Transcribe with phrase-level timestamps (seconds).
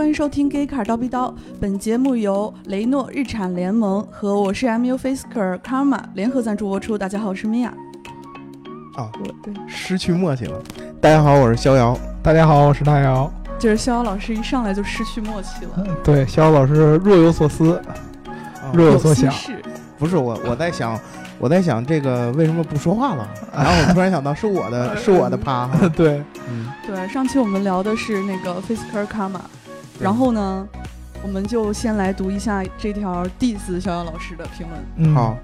[0.00, 1.28] 欢迎收听《Gay Car 刀逼刀》。
[1.60, 6.96] 本节目由雷诺日产联盟和我是 MU Faker Karma 联合赞助播出。
[6.96, 7.68] 大家好，我是米娅。
[8.94, 10.58] 啊，我对，失去默契了。
[11.02, 11.94] 大家好，我是逍遥。
[12.22, 13.30] 大家好，我是大姚。
[13.58, 17.76] 就是逍遥老师一上来就失去默契了，对，逍遥老师若有所思，
[18.24, 19.30] 啊若有所想。
[19.98, 20.98] 不是我，我在想，
[21.38, 23.28] 我在想这个为什么不说话了？
[23.54, 25.68] 然后我突然想到是我的， 是我的趴。
[25.94, 29.40] 对，嗯，对，上期我们聊的是那个 Faker Karma，
[30.00, 30.66] 然后呢，
[31.22, 34.80] 我们就先来读一下这条 diss 逍遥老师的评论。
[34.96, 35.38] 嗯，好，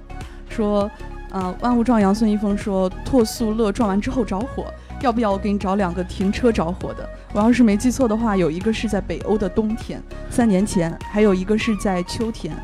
[0.48, 0.90] 说，
[1.30, 2.14] 啊、万物壮阳。
[2.14, 4.64] 孙一峰说，拓速乐撞完之后着火，
[5.02, 7.08] 要不要我给你找两个停车着火的？
[7.32, 12.56] 我要是没记错的话，有一个是在北欧的冬天，三年前，还有一个是在秋天，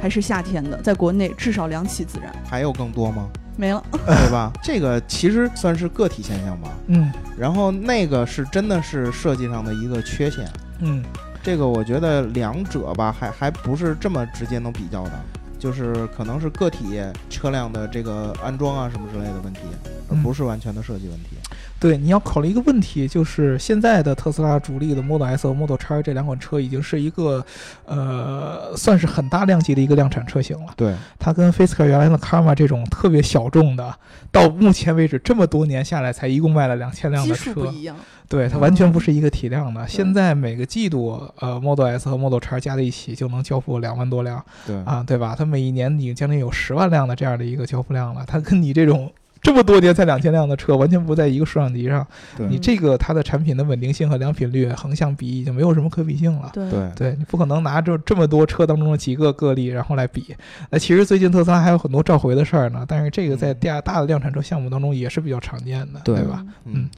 [0.00, 3.28] 还是夏天的，在国内至少两起自燃，还有更多吗？
[3.56, 3.82] 没了。
[3.90, 4.52] 对吧？
[4.62, 6.68] 这个其实算是个体现象吧。
[6.86, 10.46] 嗯然后那个是真的是设计上的一个缺陷。
[10.80, 11.02] 嗯
[11.42, 15.12] 这个我觉得两者吧，还还不是这么直接能比较的，
[15.58, 19.60] 就是可能是个体车辆的这个安装啊什么之类的问题，
[20.08, 21.30] 而嗯不是完全的设计问题。
[21.78, 27.42] 对，你要考虑一个问题，就是现在的特斯拉主力的 Model S 和 Model X 这两款车已经是一个，
[27.86, 30.74] 呃，算是很大量级的一个量产车型了。
[30.76, 33.94] 对，它跟 Fisker 原来的 Karma 这种特别小众的，
[34.30, 37.96] 到目前为止这么多年下来才一共卖了两千辆的车，不一样，
[38.30, 39.86] 对，它完全不是一个体量的。
[39.88, 44.42] 现在每个季度，呃，Model S 和 Model X 加在一起就能交付两万多辆。
[44.64, 45.34] 对，啊，对吧？
[45.36, 52.06] 它每一年已经将近有十万辆的这样的一个交付量了，它跟你这种这么多年才两千辆的车完全不在一个数量级上。
[52.48, 56.50] 你这个它的产品的稳定性和良品率横向比已经没有什么可比性了。
[56.52, 60.36] 对对，你不可能拿着这么多车当中的几个个例，然后来比。
[60.70, 66.44] 那其实最近特斯拉还有很多召回的事儿呢，但是这个在大大的量产车项目当中也是比较常见的，对对吧？
[66.66, 66.90] 嗯，嗯，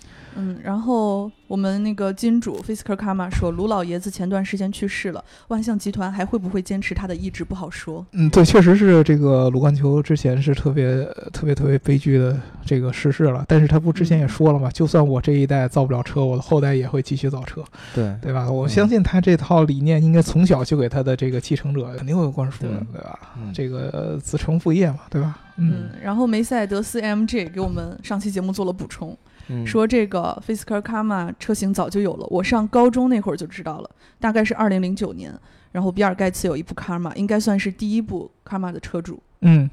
[0.62, 8.04] 然后我们那个金主 Fisker Karma 说，卢老爷子前段时间去世了，万象集团还会不会坚持他的意志不好说。
[8.12, 17.62] 嗯，对，确实是这个卢冠球之前是特别特别特别悲剧的这个逝世了，但是他不之前也说了嘛，就算我这一代造不了车，我的后代也会继续造车，
[17.94, 18.50] 对，对吧？
[18.50, 23.18] 我嗯相信他这套理念应该从小就给他的这个继承者肯定会灌输的，对对吧？
[23.36, 25.38] 嗯这个子承父业嘛，对吧？
[25.56, 29.14] 嗯，然后梅赛德斯 AMG 给我们上期节目做了补充，
[29.52, 35.32] 嗯说这个 Fisker Karma 车型早就有了，我上高中那会儿就知道了，大概是二零零九年。
[35.70, 39.22] 然后比尔盖茨有一部 Karma，应该算是第一部 Karma 的车主。
[39.40, 39.70] 嗯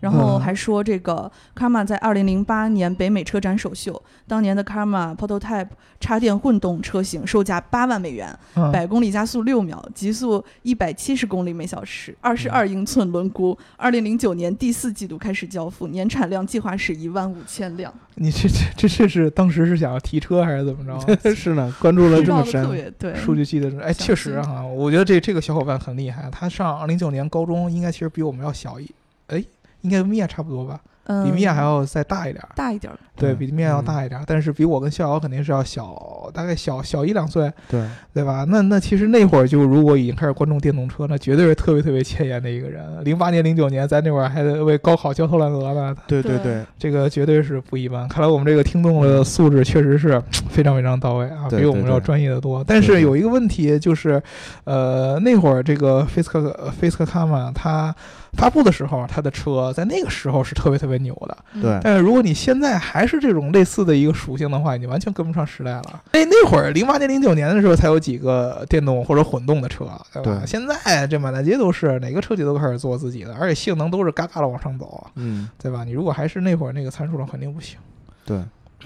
[0.00, 5.68] 然后嗯还说这个 Karma 在二零零八年北美车展首秀，当年的 Karma Prototype
[6.00, 13.56] 插电混动车型售价八万美元，嗯，百公里加速六秒，极速一百七十公里每小时，二十二英寸轮毂。
[13.76, 21.34] 二零零九年第四季度开始交付，年产量计划是一万五千辆，你这这这这是当时是想要提车还是怎么着？
[21.34, 23.14] 是呢，关注了这么深，对。
[23.14, 28.90] 数据记得是，哎，确实细哈、我觉得这这个小伙伴很厉害，他上二零九年高中，应该其实比我们要小一，
[29.28, 29.42] 哎，
[29.82, 32.48] 应该跟米娅差不多吧，嗯，比米娅还要再大一点儿。
[32.54, 37.84] 大一点对比米娅要大一点儿，但是比我跟逍遥肯定是要小，大概小小一两岁，对，
[38.14, 38.46] 对吧？
[38.48, 43.04] 那那其实那会儿就如果已经开始关注电动车，那绝对是特别特别前沿的一个人。
[43.04, 48.08] 零八年、零九年在那会儿还在为高考焦头烂额呢，对对对对，这个绝对是不一般。
[48.08, 50.18] 看来我们这个听众的素质确实是
[50.48, 52.64] 非常非常到位啊，比我们要专业的多。
[52.64, 54.22] 但是有一个问题就是，
[54.64, 57.94] 呃，那会儿这个 Fisker Fisker Karma 它
[58.32, 61.36] 发布的时候，他的车在那个时候是特别特别牛的。
[61.54, 66.02] 嗯对但是如果你现在还是这种类似的一个属性的话，你完全跟不上时代了。
[66.12, 70.38] 那那会儿零八年、零九年的时候才有几个电动或者混动的车，对吧？
[70.40, 75.84] 对现在这满大街都是，哪个车企都开始做自己的，而且性能都是嘎嘎的往上走，嗯，对吧？
[75.84, 77.78] 你如果还是那会儿那个参数了，肯定不行。
[78.24, 78.38] 对，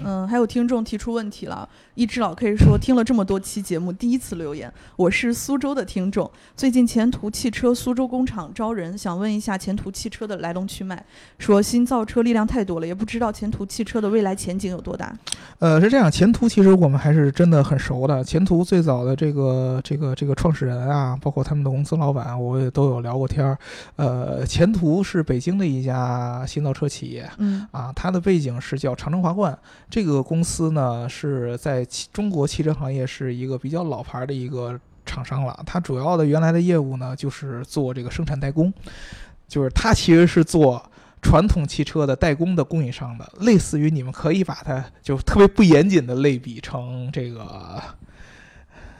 [0.03, 11.03] 嗯，还有听众提出问题了，一只老 K 说听了这么多期节目，第一次留言，我是苏州的听众，最近前途汽车苏州工厂招人，想问一下前途汽车的来龙去脉，
[11.39, 15.15] 说新造车力量太多了，也不知道前途汽车的未来前景有多大。
[15.59, 18.23] 呃，是这样，前途其实我们还是真的很熟的。
[18.23, 23.57] 前途最早的这个这个这个创始人啊，包括他们的公司老板，我也都有聊过天儿。
[23.95, 29.57] 呃，前途是北京的一家新造车企业，嗯啊，它的背景是叫长城华冠，
[29.89, 35.57] 这个公司呢是在中国汽车行业是一个比较老牌的一个厂商了。
[35.65, 38.73] 它主要的原来的业务呢就是做这个生产代工，
[39.47, 40.83] 就是它其实是做
[41.21, 47.81] 传统汽车的代工的供应商的，类似于你们可以把它就特别不严谨的类比成这个。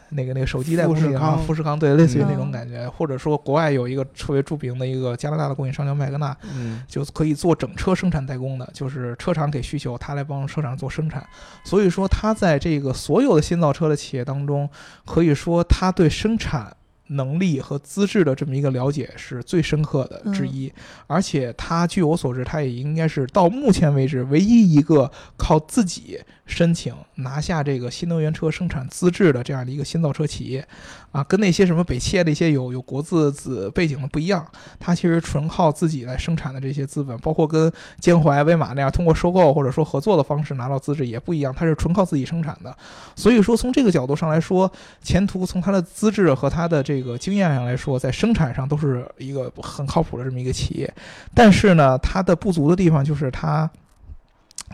[0.09, 2.51] 那个那个手机代工富士康富士康，对，类似于那种嗯。
[2.51, 6.83] 感觉，或者说国外有一个特别著名的一个加拿大的供应商叫麦格纳，嗯。
[6.87, 11.25] 就可以做整车生产代工的，就是车厂给需求，他来帮车厂做生产。
[11.63, 14.69] 所以说，他在这个所有的新造车的企业当中，
[15.05, 16.75] 可以说他对生产
[17.07, 20.71] 能力和资质的这么一个了解是最深刻的之一。
[21.07, 30.67] 而且他据我所知，他也应该是到目前为止唯一一个靠自己申请拿下这个新能源车生产资质的这样的一个新造车企业。
[31.11, 34.45] 啊，跟那些什么北汽的一些有有国字子背景的不一样，
[34.77, 37.71] 他其实纯靠自己来生产的这些资本，包括跟
[38.01, 42.75] 江淮、威马那样通过收购或者说合作的方式拿到资质也不一样，他是纯靠自己生产的。
[43.15, 44.69] 所以说，从这个角度上来说，
[45.01, 50.93] 前途从他的资质和他的这这个经验上来说，在生产上都是一个很靠谱的这么一个企业。
[51.33, 53.69] 但是呢，它的不足的地方就是它。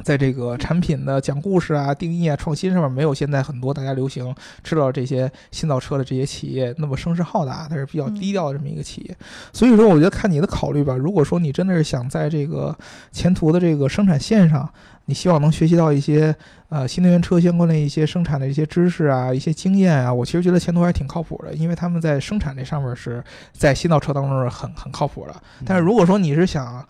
[0.03, 4.33] 在这个产品的讲故事啊、定义啊、创新上面，没有现在很多大家流行
[4.63, 9.15] 知道这些新造车的这些企业那么声势浩大，它是比较低调的这么一个企业。
[9.53, 10.95] 所以说，我觉得看你的考虑吧。
[10.95, 12.75] 如果说你真的是想在这个
[13.11, 14.69] 前途的这个生产线上，
[15.05, 16.33] 你希望能学习到一些
[16.69, 25.35] 呃新能源车相关的一些生产的一些知识啊、一些经验啊，我其实觉得前途还是挺靠谱的，因为他们在生产这上面是在新造车当中是很很靠谱的。
[25.65, 26.85] 但是如果说你是想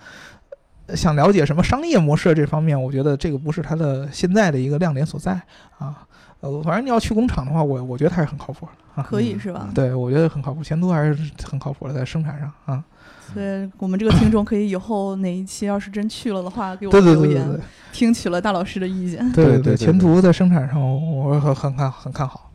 [0.96, 5.34] 想了解什么商业模式这方面，我觉得这个不是它的现在的一个亮点所在
[5.78, 6.06] 啊。
[6.42, 9.06] 呃，反正你要去工厂的话，我我觉得还是很靠谱的啊。
[9.08, 9.70] 可以是吧？
[9.76, 12.84] 对，我觉得很靠谱，前途还是很靠谱的，在生产上啊。
[13.34, 19.20] 所以我们这个听众可以以后哪一期要是真去了的话，给我们留言，对对对对听取了大老师的意见。
[19.32, 22.51] 对对对对前途在生产上我很很看很看好。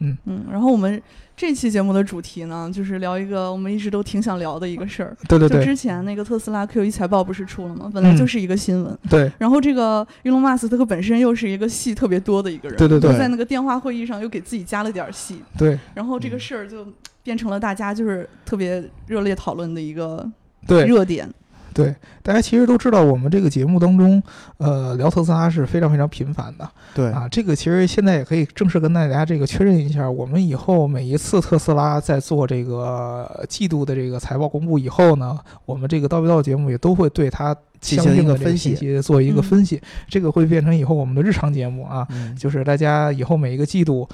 [0.00, 1.00] 嗯嗯，然后我们
[1.36, 5.16] 这期节目的主题呢，就是聊一个我们一直都挺想聊的一个事儿。
[5.28, 7.90] 对对对就之前那个特斯拉 Q 一财报不是出了吗？
[7.92, 8.98] 本来嗯就是一个新闻。
[9.08, 16.86] 对然后这个伊隆马斯克本身又是一个戏特别多的一个人，对对对就在那个电话会议上又给自己加了点儿戏，对然后这个嗯事儿就
[17.22, 20.28] 变成了大家就是特别热烈讨论的一个
[20.66, 21.28] 对热点。
[21.72, 24.22] 对，大家其实都知道，我们这个节目当中，
[24.58, 27.28] 呃，聊特斯拉是非常非常频繁的对啊。
[27.30, 42.06] 这个其实现在也可以正式跟大家这个确认一下，我们以后每一次特斯拉在做这个季度的这个财报公布以后呢，我们这个叨逼叨节目也都会对它进行一相应的这个个分析做一个嗯分析，这个会变成以后我们的日常节目啊。
[42.10, 44.08] 嗯就是大家以后每一个季度，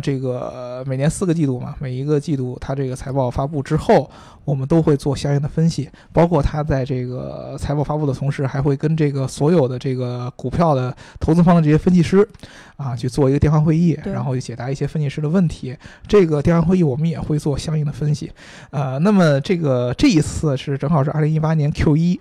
[0.00, 4.10] 这个呃每年四个季度嘛，每一个季度它这个财报发布之后，
[4.44, 12.26] 我们都会做相应的分析，包括它在这个财报发布的同时，还会跟这个所有的这个股票的投资方的这些分析师
[12.76, 15.76] 啊去做一个电话会议，然后解答一些分析师的问题。
[16.08, 18.32] 这个电话会议我们也会做相应的分析。
[18.70, 22.20] 呃，那么这个这一次是正好是二零一八年 Q 一。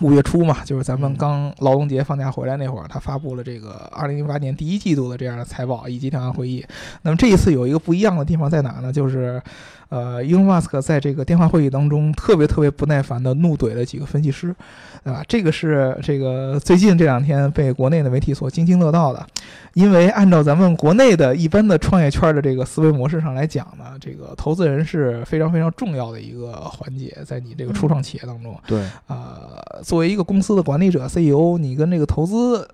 [0.00, 6.64] 五月初嘛，就是咱们嗯刚劳动节放假回来那会儿，他发布了这个二零零八年第一季度的这样的财报以及电话会议。
[7.02, 8.92] 那么这一次有一个不一样的地方在哪呢？
[8.92, 9.42] 就是，
[9.90, 14.54] 呃，伊隆马斯克在这个电话会议当中特别特别不耐烦的怒怼了几个分析师，
[15.02, 15.22] 对吧？
[15.26, 19.26] 这个是这个最近这两天被国内的媒体所津津乐道的，
[19.72, 28.54] 因为按照咱们国内的一般的创业圈的这个思维模式上来讲呢，这个投资人是非常非常重要的一个环节，在你这个初创企业当中。
[28.66, 32.68] 对呃，作为一个公司的管理者 CEO，你跟这个投资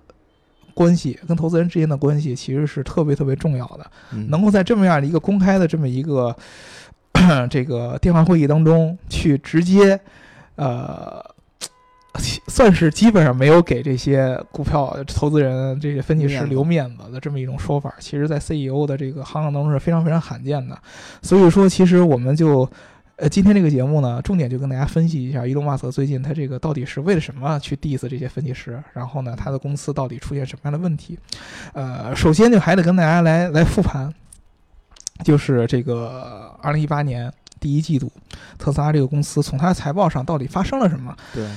[0.73, 3.89] 关系、跟投资人之间的关系，其实是特别特别重要的。
[4.11, 6.35] 嗯能够在这么样的一个公开的这么一个
[7.49, 9.99] 这个电话会议当中，去直接
[10.55, 11.23] 呃。
[12.47, 20.79] 算是基本上没有给这些股票投资人、这些分析师留面子的这么一种说法，其实，在 CEO 的这个行当当中是非常非常罕见的。
[21.21, 22.69] 所以说，其实我们就
[23.17, 31.19] 呃，今天这个节目呢，重点就跟大家分析一下伊隆马斯克最近他这个到底是为了什么去 diss 这些分析师，然后呢，他的公司到底出现什么样的问题？
[31.73, 34.13] 呃，首先就还得跟大家来来复盘，
[35.23, 38.11] 就是这个二零一八年第一季度，
[38.57, 41.15] 特斯拉这个公司从它的财报上到底发生了什么？
[41.33, 41.47] 对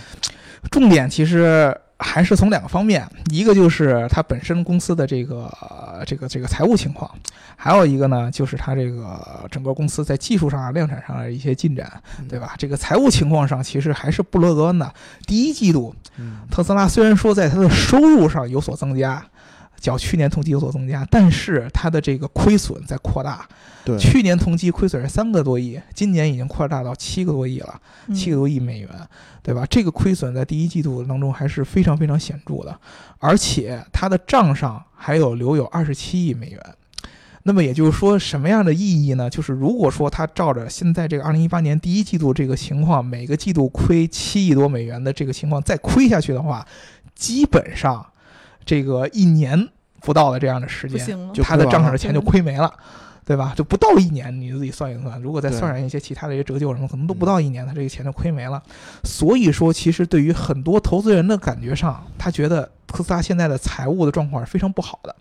[0.70, 7.08] 重点其实还是从两个方面，一个就是它本身公司的这个呃这个这个财务情况，
[7.56, 12.54] 还有一个呢就是它这个整个公司在技术上啊、量产上的一些进展，对吧？
[12.58, 14.92] 这个财务情况上其实还是不乐观的。
[15.26, 19.24] 第一季度，嗯特斯拉虽然说在它的收入上有所增加，
[19.80, 23.46] 较去年同期有所增加，但是它的这个亏损在扩大。
[23.84, 27.80] 对去年同期亏损是三个多亿，今年已经扩大到七个多亿了。
[28.08, 28.88] 嗯七个多亿美元，
[29.42, 29.66] 对吧？
[29.68, 32.78] 这个亏损在第一季度当中还是非常非常显著的，
[33.18, 36.60] 而且它的账上还有留有二十七亿美元。
[37.44, 39.28] 那么也就是说，什么样的意义呢？
[39.30, 46.66] 就是如果说它照着现在这个二零一八年第一季度这个情况，每个季度亏七亿多美元的这个情况再亏下去的话，
[47.14, 48.04] 基本上
[48.68, 49.68] 这个一年
[50.00, 52.70] 不到的这样的时间，他的账上的钱就亏没了。
[53.24, 53.52] 对吧？
[53.54, 55.20] 就不到一年，你自己算一算。
[55.20, 58.62] 如果再算上一些其他的一些折旧什么，可能都不嗯到一年，他这个钱就亏没了。
[59.04, 65.14] 所以说，其实对于很多投资人的感觉上，他觉得特斯拉现在的财务的状况是非常不好的。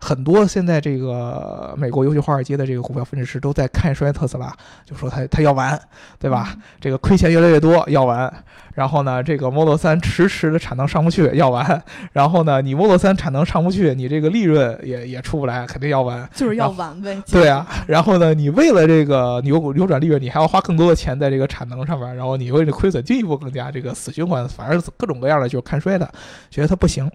[0.00, 4.50] 很多现在这个美国，尤其华尔街的这个股票分析师都在看衰特斯拉，
[4.84, 5.78] 就说他他要完，
[6.18, 6.54] 对吧？
[6.56, 6.62] 嗯？
[6.80, 8.32] 这个亏钱越来越多，要完。
[8.74, 11.82] 然后呢，这个 Model 三迟迟的产能上不去，要完。
[12.12, 16.26] 然后呢，你 Model 三产能上不去，你这个利润也也出不来，肯定要完。
[16.34, 17.22] 就是要完呗。
[17.30, 26.08] 对啊，然后呢，你为了这个扭扭转利润，你还要花更多的钱在这个产能上面，然后你为了亏损进一步更加这个死循环，反而各种各样的就是看衰它，
[26.48, 27.10] 觉得它不行。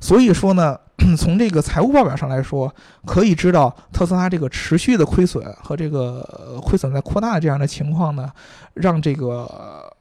[0.00, 0.78] 所以说呢，
[1.16, 2.74] 从这个财务报表上来说，
[3.06, 8.30] 可以知道特斯拉这个持续的亏损和这个呃亏损在扩大这样的情况呢，
[8.74, 9.26] 让这个。
[9.26, 9.94] 呃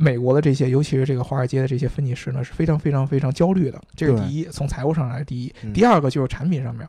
[0.00, 3.80] 美国的这些，尤其是这个华尔街的这些分析师呢，是非常非常非常焦虑的。
[3.94, 5.54] 这是第一，从财务上来第一。
[5.62, 6.88] 嗯第二个就是产品上面，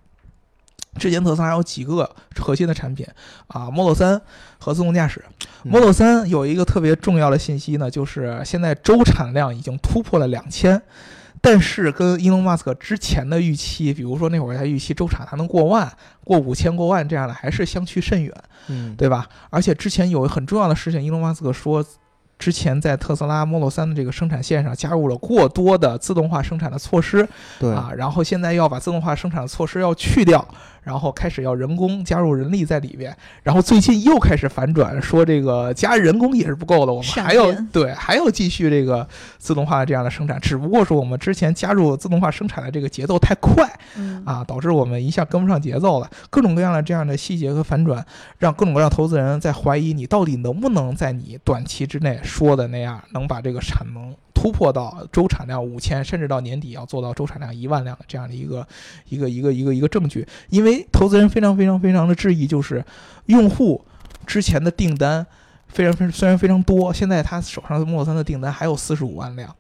[0.98, 2.10] 之前特斯拉有几个
[2.40, 3.06] 核心的产品
[3.50, 4.20] 啊，Model 3
[4.58, 5.24] 和自动驾驶。
[5.64, 10.82] 嗯 Model 3有一个特别重要的信息呢，就是现在周产量已经突破了两千。
[11.41, 15.91] 但是跟伊隆马斯克之前的预期，比如说那会儿他预期周产还能过万、
[16.24, 18.34] 过五千、过万这样的，还是相去甚远。
[18.67, 19.27] 嗯，对吧？
[19.50, 21.86] 而且之前有很重要的事情，伊隆马斯克说，
[22.38, 27.27] 之前在特斯拉 Model 3的这个生产线上加入了过多的自动化生产的措施
[27.60, 30.48] 对啊，然后现在要把自动化生产的措施要去掉，
[30.88, 33.13] 然后开始要人工加入人力在里边，
[33.44, 39.06] 然后最近又开始反转，说这个加人工也是不够的，我们还要对还要继续这个
[39.38, 46.10] 自动化这样的生产，只不过说我们之前加入自动化生产的这个节奏太快，嗯啊，导致我们一下跟不上节奏了。
[46.29, 48.06] 各种各样的这样的细节和反转，
[48.38, 58.67] 让各种各样的投资人在怀疑你到底能不能在你短期之内说的那样，能把这个产能突破到周产量五千，甚至到年底要做到周产量一万辆的这样的一个
[59.10, 60.27] 一个一个一个一个证据。
[60.50, 62.86] 因为投资人非常非常非常的质疑，就是
[63.25, 63.84] 用户
[64.27, 65.25] 之前的订单。
[65.70, 69.53] 非常非常虽然非常多，现在他手上的 Model 3的订单还有四十五万辆，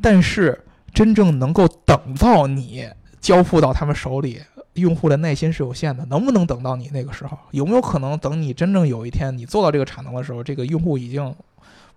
[0.00, 0.58] 但是
[0.94, 2.88] 真正能够等到你
[3.20, 4.40] 交付到他们手里，
[4.72, 6.06] 用户的耐心是有限的。
[6.06, 7.36] 能不能等到你那个时候？
[7.50, 11.32] 有没有可能等你真正有一天你做到这个产能的时候，这个用户已经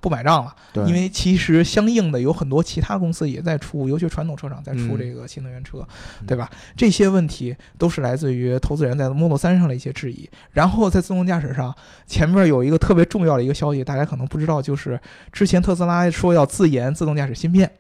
[0.05, 0.55] 不买账了？
[0.85, 5.79] 因为其实相应的有很多其他公司也在出，尤其传统车厂在出嗯这个新能源车，
[6.21, 6.47] 嗯对吧？
[6.77, 10.29] 这些问题都是来自于投资人在 Model 3上的一些质疑。
[10.51, 14.99] 然后在自动驾驶上，前面有一个特别重要的一个消息，大家可能不知道，就是
[15.31, 17.71] 之前特斯拉说要自研自动驾驶芯片。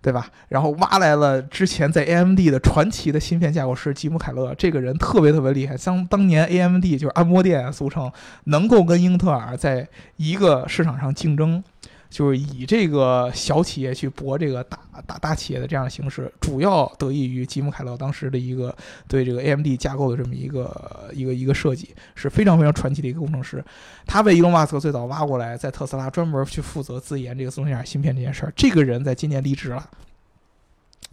[0.00, 0.26] 对吧？
[0.48, 5.76] 然后挖来了之前在 AMD 的传奇的芯片架构师吉姆凯勒，这个人特别特别厉害。
[5.76, 8.10] 像当年 AMD 就是按摩店俗称，
[8.44, 11.62] 能够跟英特尔在一个市场上竞争，
[12.10, 18.74] 就是以这个小企业去搏这个大大大企业的这样的形式，主要得益于吉姆凯勒当时的一个
[19.06, 23.62] 对这个 AMD 架构的这么一个一个一个设计，是非常非常传奇的一个工程师。
[24.06, 28.52] 他被伊隆马斯克最早挖过来，在特斯拉专门去负责自研这个松下芯片这件事儿。
[28.56, 29.88] 这个人在今年离职了。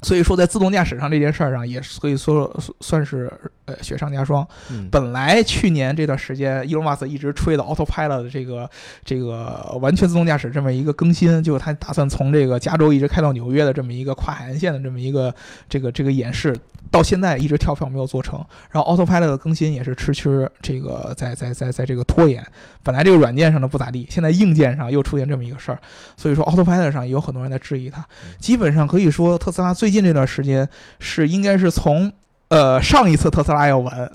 [0.05, 3.27] 所以说，在自动驾驶上这件事儿上，也可以说算是
[3.65, 4.47] 呃雪上加霜。
[4.69, 8.69] 嗯本来去年这段时间，伊隆马斯克一直吹的 Autopilot 的这个
[9.03, 15.33] 这个完全自动驾驶这么一个更新，就是他打算从这个加州一直开到纽约的这么一个跨海岸线的这么一个
[15.67, 16.55] 这个这个演示，
[16.96, 18.44] 到现在一直跳票没有做成。
[18.72, 22.46] 然后 Autopilot 的更新也是迟迟这个在在在在这个拖延。
[22.82, 25.80] 本来这个软件上的不咋地，现在硬件上又出现这么一个事儿，
[26.16, 28.06] 所以说 Autopilot 上也有很多人在质疑它。
[28.40, 30.68] 基本上可以说，特斯拉最近这段时间
[31.00, 32.12] 是应该是从
[32.48, 34.10] 呃上一次特斯拉要完。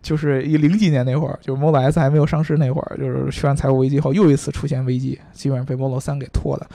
[0.00, 6.66] 就是一零几年那会儿，就是 Model S 还没有上市那会儿，就是出现财务危机后又一次出现危机，基本上被 Model 3给拖的。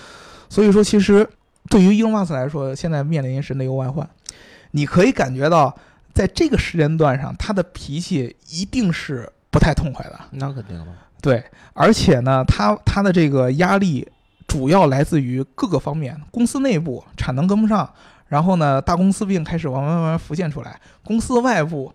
[0.50, 1.28] 所以说，其实
[1.70, 4.08] 对于 Elon Musk 来说，现在面临是内忧外患。
[4.76, 5.76] 你可以感觉到，
[6.14, 10.20] 在这个时间段上，他的脾气一定是不太痛快的。
[10.32, 10.88] 那肯定的，
[11.22, 14.08] 对，而且呢，他他的这个压力
[14.48, 17.90] 主要来自于各个方面，公司内部产能跟不上，
[18.28, 21.94] 然后呢，大公司病开始慢慢慢慢浮现出来，公司外部。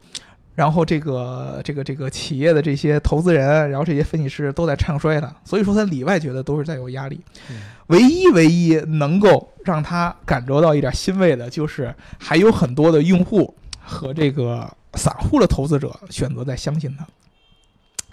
[0.59, 7.21] 然后这个这个这个企业的这些投资人，然后这些分析师都在唱衰他，所以说他里外觉得都是在有压力。
[7.49, 7.61] 嗯。
[7.87, 17.07] 唯一唯一能够让他感觉到一点欣慰的，就是还有很多的用户和这个散户的投资者选择在相信他。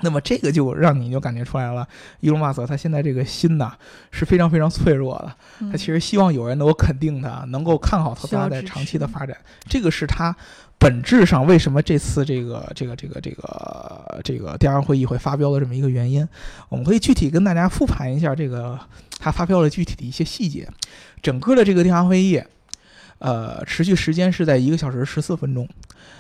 [0.02, 1.88] 那么这个就让你就感觉出来了，
[2.20, 3.74] 伊隆马斯克他现在这个心呐
[4.12, 5.72] 是非常非常脆弱的，嗯。
[5.72, 9.36] 他其实希望有人能够肯定他，能够看好特斯拉在长期的发展，
[9.68, 10.36] 这个是他
[10.78, 16.28] 本质上为什么这次这个这个这个这个这个电话会议会发飙的这么一个原因。
[16.70, 18.80] 我们可以具体跟大家复盘一下这个
[19.18, 20.68] 他发飙的具体的一些细节。
[21.22, 22.42] 整个的这个电话会议，
[23.18, 25.68] 呃，持续时间是在一个小时十四分钟。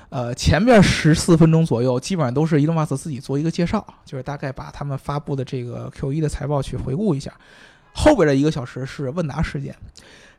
[0.09, 7.31] 呃，前面十四分钟左右，基本上都是伊隆马斯自己做一个介绍，就是大概把他们发布的这个 Q 一的财报去回顾一下。
[7.91, 9.75] 后边的一个小时是问答时间，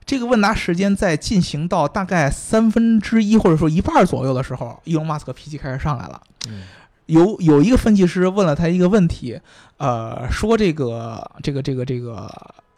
[0.07, 6.23] 这个问答时间在进行到大概三分之一或者说一半左右的时候，伊隆马斯克脾气开始上来了。
[6.49, 6.63] 嗯
[7.07, 9.41] 有有一个分析师问了他一个问题，
[9.77, 12.29] 呃，说这个这个这个这个，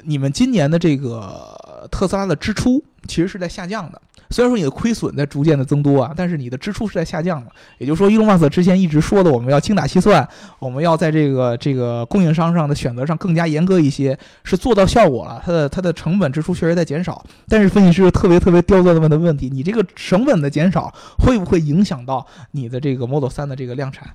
[0.03, 4.03] 你们今年的这个特斯拉的支出其实是在下降的。
[4.31, 7.51] 虽然说你的亏损在逐渐的增多啊，但是你的支出是在下降的。
[7.79, 15.43] 也就是说，伊隆马斯之前一直说的，我们要精打细算，我们要在这个这个供应商上的选择上更加严格一些，是做到效果了。
[15.45, 24.09] 它的它的成本支出确实在减少，但是分析师特别特别刁钻的问的问题，你这个成本的减少会不会影响到你的这个 Model 3的这个量产？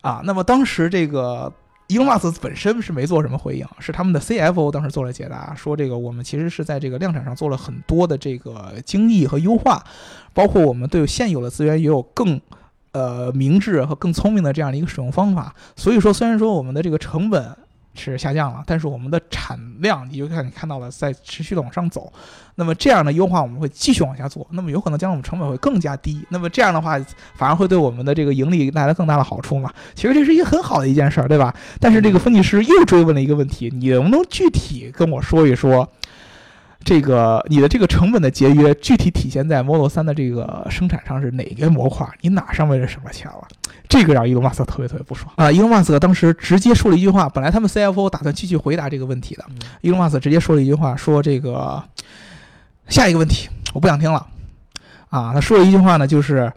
[0.00, 1.50] 啊，那么当时这个
[1.86, 9.84] 伊隆马斯本身是没做什么回应，是他们的 CFO 当时做了解答，说这个我们其实是在这个量产上做了很多的这个精益和优化，
[10.32, 12.40] 包括我们对现有的资源也有更
[12.92, 15.54] 呃明智和更聪明的这样的一个使用方法。
[15.76, 17.54] 所以说，虽然说我们的这个成本
[17.94, 22.12] 是下降了，但是我们的产量你就看你看到了在持续的往上走。
[22.56, 26.24] 那么这样的优化我们会继续往下做，那么有可能将我们成本会更加低。
[26.28, 26.98] 那么这样的话，
[27.34, 29.72] 反而会对我们的这个盈利带来更大的好处嘛？
[29.94, 31.54] 其实这是一个很好的一件事儿，对吧？
[31.80, 35.88] 但是这个分析师又追问了一个问题：你能不能具体跟我说一说，
[36.84, 42.06] 这个你的这个成本的节约具体体现在 Model 3的这个生产上是哪个模块？
[42.20, 43.48] 你哪上面是省了钱了？
[43.94, 45.52] 这个让伊隆马斯克特别特别不爽啊！
[45.52, 51.80] 伊隆马斯克当时直接说了一句话，本来他们 CFO 打算继续回答这个问题的，嗯伊隆马斯克直接说了一句话，说这个
[52.88, 54.26] 下一个问题我不想听了
[55.10, 55.32] 啊！
[55.32, 56.52] 他说了一句话呢，就是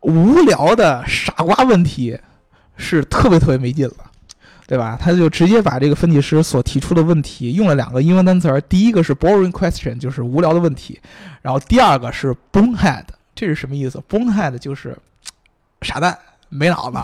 [0.00, 2.18] 无聊的傻瓜问题
[2.78, 3.94] 是特别特别没劲了。
[4.64, 4.96] 对吧？
[4.98, 10.98] 他就直接把这个分析师所提出的问题用了两个英文单词儿，第一个是 boring question，就是无聊的问题，
[11.42, 14.96] 然后第二个是 bonehead，这是什么意思？bonehead 就是
[15.82, 16.18] 傻蛋、
[16.52, 16.98] 没脑子，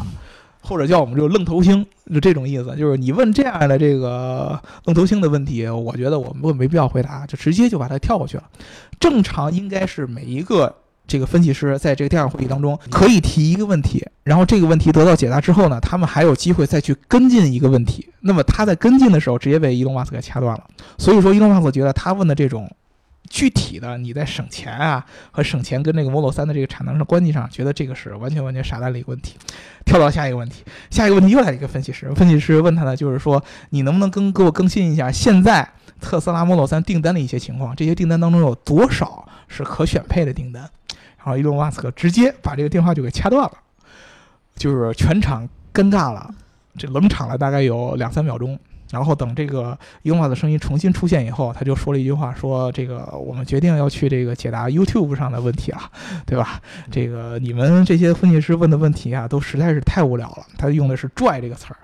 [0.61, 2.77] 或者叫我们就愣头青，就这种意思。
[2.77, 8.45] 就是你问这样的这个愣头青的问题，我觉得我们没必要回答，就直接就把它跳过去了。
[9.01, 10.75] 正常应该是每一个
[11.07, 18.07] 这个分析师在这个电话会议当中可以提一个问题，然后这个问题得到解答之后呢，他们还有机会再去跟进一个问题。
[18.21, 20.65] 那么他在跟进的时候，直接被伊隆马斯给掐断了。
[20.99, 22.71] 所以说，伊隆马斯觉得他问的这种
[23.29, 29.37] 具体的你在省钱啊和省钱跟这个 Model 3的这个产能的关系上，觉得这个是完全完全傻蛋的一个问题。
[29.85, 35.67] 跳到下一个问题，下一个问题又来一个分析师，分析师问他呢，就是说你能不能跟给我更新一下现在
[36.01, 37.75] 特斯拉 Model 3订单的一些情况？
[37.75, 40.63] 这些订单当中有多少是可选配的订单？
[41.19, 43.53] 然后伊隆马斯克直接把这个电话就给掐断了，
[44.57, 46.35] 就是全场尴尬了，
[46.77, 48.59] 这冷场了大概有两三秒钟。
[48.91, 55.81] 然后等这个伊隆马斯克的声音重新出现以后，他就说了一句话，说这个我们决定要去这个解答 YouTube 上的问题了，
[56.25, 56.61] 对吧？
[56.91, 60.47] 这个你们这些分析师问的问题啊，都实在是太无聊了。
[60.57, 61.77] 他用的是“拽”这个词儿，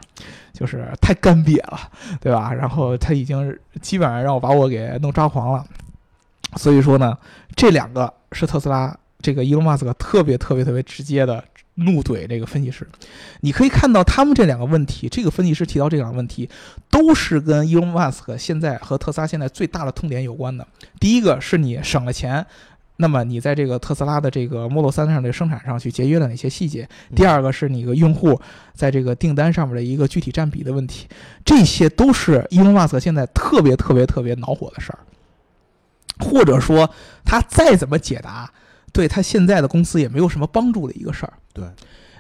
[0.53, 1.79] 就是太干瘪了，
[2.21, 2.53] 对吧？
[2.53, 5.65] 然后他已经基本上让我把我给弄抓狂了。
[6.57, 7.17] 所以说呢，
[7.57, 11.43] 这两个是特斯拉这个伊隆马斯克特别特别特别直接的
[11.75, 12.87] 怒怼这个分析师。
[13.41, 16.49] 你可以看到他们这两个问题，这个分析师提到这两个问题，
[16.91, 20.67] 都是跟伊隆马斯克现在和特斯拉现在最大的痛点有关的。
[21.01, 22.45] 第一个是你省了钱。
[22.97, 26.89] 那么你在这个特斯拉的这个 Model 3上的生产上去节约了哪些细节？
[27.17, 28.41] 第二个是你个用户
[28.73, 31.09] 在这个订单上面的一个具体占比的问题，
[31.45, 35.01] 这些都是伊隆马斯克现在特别特别特别恼火的事儿。
[36.21, 36.89] 或者说
[37.25, 38.49] 他再怎么解答，
[38.95, 41.33] 对他现在的公司也没有什么帮助的一个事儿。
[41.53, 41.67] 对，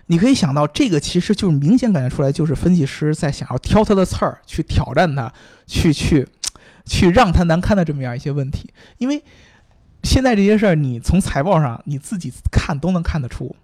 [0.06, 5.32] 你可以想到，这个其实就是明显感觉出来，就是分析师在想要挑他的刺儿，去挑战他，
[5.66, 6.26] 去去
[6.84, 8.74] 去让他难堪的这么样一些问题。
[8.98, 9.22] 因为
[10.02, 13.54] 现在这些事儿，你从财报上你自己看都能看得出，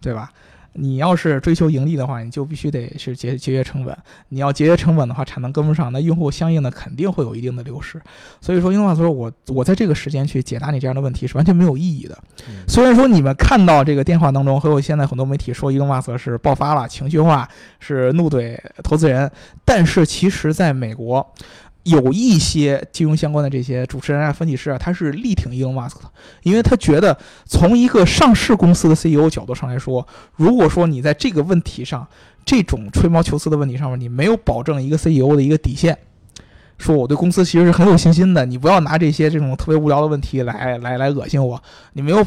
[0.00, 0.32] 对吧？
[0.78, 3.96] 你要是追求盈利的话，你就必须得是节节约成本。
[4.28, 8.00] 你要节约成本的话，产能跟不上，那用户相应的肯定会有一定的流失。
[8.40, 12.18] 所以说，英话说，我我在这个时间去解答你这样的问题是完全没有意义的。
[12.48, 17.48] 嗯虽然说你们看到这个电话当中，还有现在很多媒体说伊隆马斯克是爆发了、情绪化，
[17.80, 19.30] 是怒怼投资人，
[19.64, 21.26] 但是其实在美国。
[21.86, 26.10] 有一些金融相关的这些主持人啊、分析师啊，他是力挺伊隆马斯克的，
[26.42, 32.04] 因为他觉得从一个上市公司的 CEO 角度上来说，如果说你在这个问题上，
[32.44, 35.96] 这种吹毛求疵的问题上面，你没有保证一个 CEO 的一个底线，
[36.76, 42.26] 说我对公司其实是很有信心的，你不要拿这些这种特别无聊的问题来来来恶心我，你没有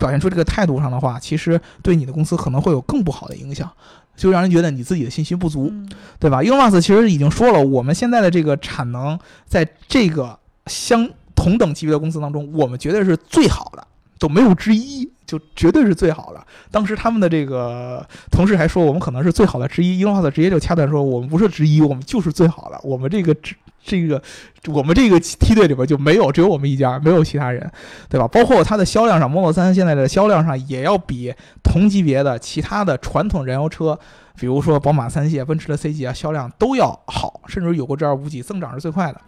[0.00, 3.70] 表现出这个态度上的话，其实对你的公司可能会有更不好的影响，
[4.16, 5.68] 就让人觉得你自己的信心不足。
[5.70, 6.42] 嗯对吧？
[6.42, 13.86] 伊隆马斯克其实已经说了，我们现在的这个产能在这个相同等级别的公司当中，我们绝对是最好的，
[14.18, 16.46] 都没有之一，就绝对是最好的。
[16.70, 19.98] 当时他们的这个同事还说，我们可能是最好的之一。
[19.98, 22.78] 伊隆马斯克直接就掐断说，我们不是之一，我们就是最好的。
[22.82, 23.34] 我们这个
[23.82, 24.22] 这个
[24.66, 27.70] 我们这个梯队里边就没有，只有我们一家，没有其他人，
[28.08, 28.28] 对吧？
[28.28, 33.98] 包括它的销量上，Model 3现在的销量上也要比同级别的其他的传统燃油车，
[34.38, 39.20] 比如说宝马三系、奔驰的 C 级啊，销量都要好，甚至有过这样无几，增长是最快的。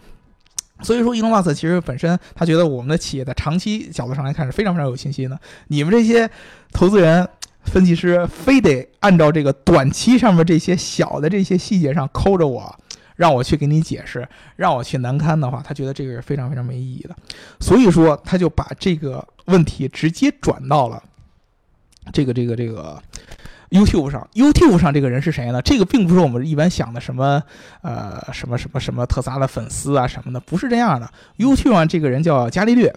[0.83, 5.39] 所以说，伊隆马斯其实本身他觉得我们的企业在长期角度上来看是非常非常有信心的。
[5.69, 6.29] 你们这些
[6.73, 7.29] 投资人、
[7.67, 12.75] 分析师非得按照这个短期上面这些小的这些细节上抠着我，
[13.17, 17.17] 让我去给你解释，让我去难堪的话，他觉得这个是非常非常没意义的。
[17.61, 21.03] 所以说，他就把这个问题直接转到了
[22.13, 23.03] 这个这个这个
[23.71, 24.29] YouTube 上。
[24.35, 25.61] YouTube 上这个人是谁呢？
[25.63, 27.43] 这个并不是我们一般想的什么
[27.83, 31.11] 呃什么什么什么特斯拉的粉丝啊什么的，不是这样的。
[31.39, 32.95] YouTube 上这个人叫伽利略，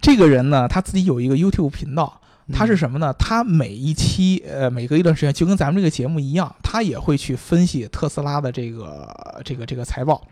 [0.00, 2.20] 这个人呢，他自己有一个 YouTube 频道。
[2.52, 3.12] 他是什么呢？
[3.18, 10.22] 他每一期，呃，每隔一段时间，就跟咱们这个节目一样，他也会去分析特斯拉的这个、这个、这个财报。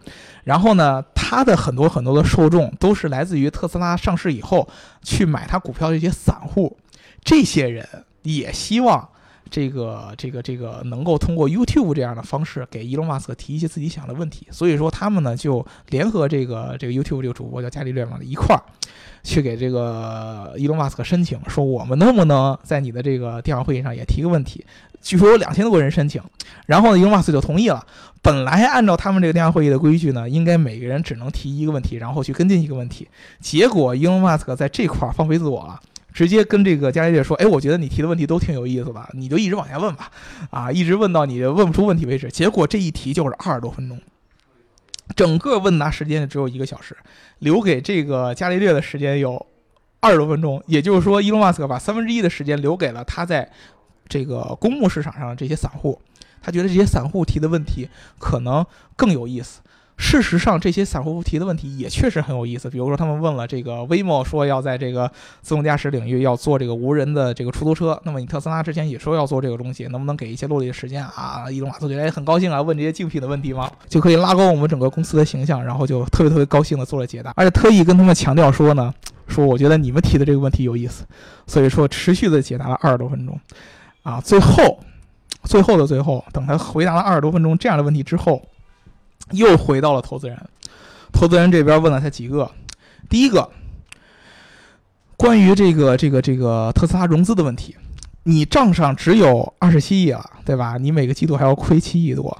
[0.44, 4.68] 然后呢，他的很多很多的受众都是来自于特斯拉上市以后
[5.02, 6.76] 去买他股票的一些散户。
[7.24, 7.88] 这些人
[8.22, 9.08] 也希望
[9.54, 14.48] 这个、这个、这个能够通过 YouTube 这样的方式给伊隆马斯克提一些自己想的问题。
[14.50, 18.60] 所以说，他们呢就联合这个这个 YouTube 这个主播叫伽利略嘛一块儿。
[19.22, 24.66] 去给这个伊隆马斯克申请，说我们能不能在你的这个电话会议上也提个问题？
[25.00, 26.20] 据说有两千多个人申请，
[26.66, 27.86] 然后呢，伊隆马斯克就同意了。
[28.20, 33.08] 本来按照他们这个电话会议的规矩呢，应该每个人只能提一个问题，然后去跟进一个问题。
[33.40, 35.80] 结果伊隆马斯克在这块儿放飞自我了，
[36.14, 40.10] 直接跟这个伽利略说：“哎，我觉得你提的问题都挺有意思的，你就一直往下问吧，
[40.50, 44.00] 啊，一直问到你问不出问题为止。”结果这一提就是二十多分钟。
[45.16, 46.96] 整个问答时间只有一个小时，
[47.40, 49.44] 留给这个伽利略的时间有
[50.00, 50.62] 二十多分钟。
[50.66, 53.50] 也就是说，伊隆马斯克把三分之一的时间留给了他在
[54.08, 56.00] 这个公募市场上这些散户。
[56.40, 58.64] 他觉得这些散户提的问题可能
[58.96, 59.60] 更有意思。
[60.06, 62.68] 事实上，这些散户提的问题也确实很有意思。
[62.68, 67.98] 比如说，他们问了这个 Waymo 说要在这个自动驾驶领域要做这个无人的这个出租车。
[68.04, 71.50] 那么，你特斯拉之前也说要做这个东西，能不能给一些落地的时间啊？
[71.50, 73.68] 伊隆马斯克觉得很高兴啊，问这些竞品的问题吗？
[73.88, 78.92] 就可以拉高我们整个公司的形象，然后就特别特别高兴的做了解答，而且特意跟他们强调说呢，
[79.26, 81.04] 说我觉得你们提的这个问题有意思，
[81.46, 83.40] 所以说持续的解答了二十多分钟，
[84.02, 84.78] 啊，最后，
[85.44, 88.42] 最后的最后，等他回答了二十多分钟这样的问题之后。
[89.30, 90.38] 又回到了投资人，
[91.12, 92.50] 投资人这边问了他几个，
[93.08, 93.48] 第一个，
[95.16, 97.74] 关于这个这个这个特斯拉融资的问题，
[98.24, 100.76] 你账上只有二十七亿了，对吧？
[100.78, 102.36] 你每个季度还要亏七亿多，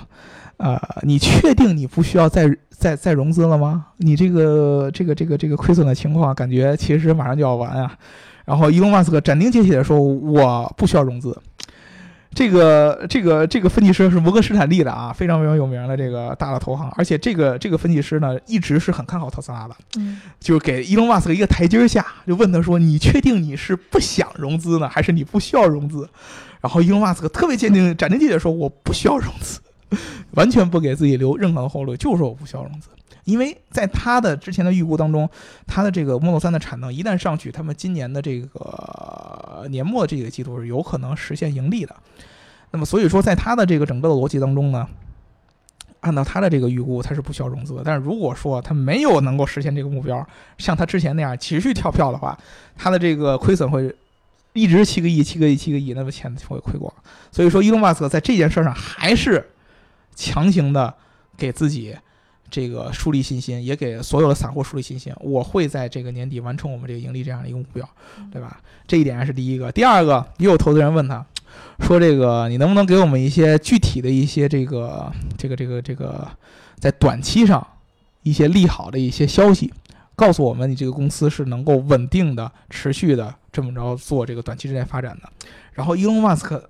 [0.59, 3.87] 呃，你确定你不需要再再再融资了吗？
[3.97, 7.97] 你这个这个这个这个亏损的情况，感觉其实马上就要完啊。
[8.45, 11.35] 然后伊隆马斯克斩钉截铁的说，我不需要融资。
[12.35, 26.09] 这个这个这个分析师是摩根士坦利的啊，非常非常有名的这个大的投行，而且这个这个分析师呢，一直是很看好特斯拉的，嗯，就是给伊隆马斯克一个台阶下，就问他说：“你确定你是不想融资呢，还是你不需要融资？”
[26.61, 29.61] 然后伊隆马斯克特别坚定、斩钉截铁说：“我不需要融资，
[30.33, 32.89] 完全不给自己留任何的后路，就是说我不需要融资。”
[33.25, 35.29] 因为在他的之前的预估当中，
[35.67, 41.97] 他的这个 Model 3的产能一旦上去，他们今年的这个年末这个季度是有可能实现盈利的。
[42.71, 44.87] 那么，所以说，在他的这个整个的逻辑当中呢，
[46.01, 47.83] 按照他的这个预估，他是不需要融资的。
[47.85, 50.27] 但是如果说他没有能够实现这个目标，
[50.59, 52.37] 像他之前那样持续跳票的话，
[52.77, 53.95] 他的这个亏损会
[54.53, 56.93] 一直七个亿、七个亿、七个亿，那么钱就会亏光。
[57.33, 59.51] 所以说，伊隆马斯克在这件事上还是
[60.15, 60.93] 强行的
[61.37, 61.97] 给自己
[62.51, 65.13] 这个树立信心，也给所有的散户树立信心。
[65.21, 67.89] 我会在这个年底完成我们这个盈利这样的一个目标，
[68.33, 68.61] 对吧？
[68.87, 69.73] 这一点是第一个。
[69.73, 71.25] 第二个，也有投资人问他。
[71.81, 76.29] 说这个，你能不能给我们一些具体的一些这个这个这个这个，
[76.79, 77.65] 在短期上
[78.23, 79.73] 一些利好的一些消息，
[80.17, 85.29] 告诉我们你这个公司是能够稳定的、持续的这么着做这个短期之内发展的。
[85.73, 86.69] 然后伊隆马斯克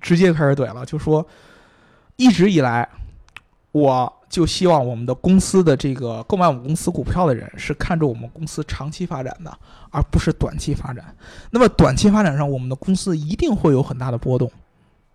[0.00, 1.26] 直接开始怼了，就说
[2.16, 2.88] 一直以来
[3.80, 4.12] 我。
[4.28, 9.58] 就希望我们的公司的这个购买我们公司股票的人是看着我们公司长期发展的，
[9.90, 11.04] 而不是短期发展。
[11.52, 14.50] 那么短期发展上，我们的公司一定会有很大的波动。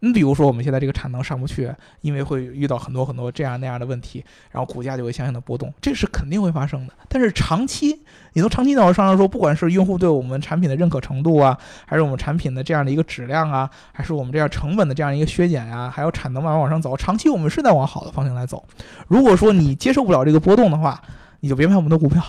[0.03, 6.93] 你比如说，我们现在这个产能上不去，因为会遇到很多很多这样那样的问题，然后股价就会相应的波动，这是肯定会发生的。
[7.07, 8.01] 但是长期，
[8.33, 18.65] 你从长期角度上来说，不管是用户对我们产品的认可程度啊，还是我们产品的这样的一个质量啊，还是我们这样成本的这样一个削减呀，还有产能慢慢往上走，长期我们是在往好的方向来走。
[19.07, 20.99] 如果说你接受不了这个波动的话，
[21.41, 22.23] 你就别买我们的股票。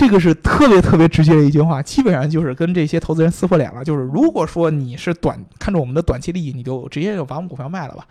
[0.00, 3.84] 这个是特别特别直接的一句话，基本上就是跟这些投资人撕破脸了。
[3.84, 8.06] 就是如果说你是短看着我们的短期利益，你就直接就把我们股票卖了吧。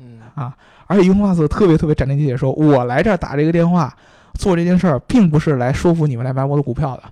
[0.00, 3.94] 嗯啊，而且伊隆马斯特别特别斩钉截铁说：“我来这儿打这个电话，
[4.38, 7.02] 做这件事儿，并不是来说服你们来买我的股票的。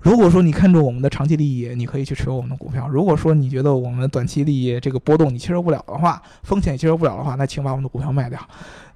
[0.00, 8.40] 如果说你看中我们的长期利益，你可以去持有我们的股票；如果说你觉得我们短期利益这个波动你接受不了的话，风险接受不了的话，那请把我们的股票卖掉，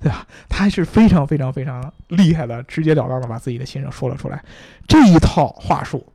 [0.00, 4.42] 对吧？”他是非常非常非常厉害的，直截了当的把自己的心声说了出来。
[4.88, 6.06] 这一套话术，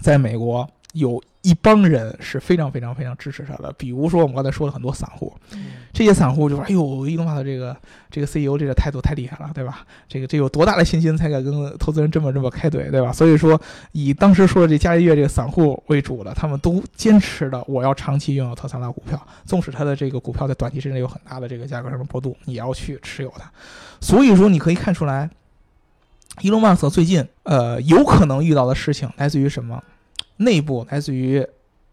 [0.00, 5.32] 在美国有一帮人是非常非常非常支持他的，比如说我们刚才说了很多散户。
[5.92, 7.76] 这些散户就说：“哎呦，伊隆马斯这个
[8.10, 9.84] 这个 CEO 这个态度太厉害了，对吧？
[10.08, 13.12] 这个这有多大的信心才敢跟投资人这么这么开怼，对吧？
[13.12, 13.60] 所以说，
[13.92, 23.50] 以当时说的这伽利略这个散户为主的，他们都坚持的我要长期拥有特斯拉股票，纵使它的这个股票在短期之内有很大的这个价格上的波动，也要去持有它。
[24.00, 25.28] 所以说，你可以看出来，
[26.40, 29.82] 伊隆马斯克最近呃有可能遇到的事情来自于什么？
[30.36, 31.46] 内部来自于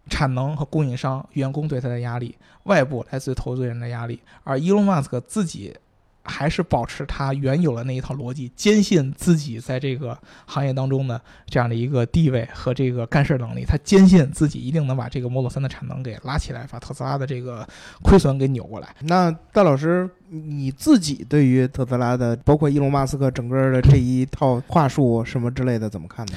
[0.09, 5.75] 产能和供应商、员工对他的压力。”外部来自于投资人的压力，而伊隆马斯克自己
[6.23, 17.67] 还是保持他原有的那一套逻辑，坚信自己在这个行业当中的这样的一个地位和这个干事能力，他坚信自己一定能把这个 Model 3的产能给拉起来，把特斯拉的这个
[18.01, 18.95] 亏损给扭过来。
[19.01, 26.33] 那戴老师，你自己对于特斯拉的，包括伊隆马斯克整个的这一套话术什么之类的，怎么看呢？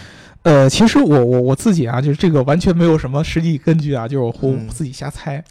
[0.46, 4.32] 呃，其实我我我自己啊，就是这个完全没有什么实际根据啊，就是我
[4.68, 5.42] 自己瞎猜。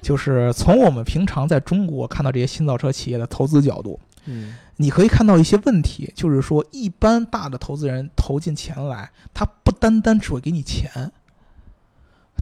[0.00, 11.10] 就是从我们平常在中国看到这些新造车企业的投资角度，嗯你可以看到一些问题，就是说一般大的投资人投进钱来，他不单单只会给你钱，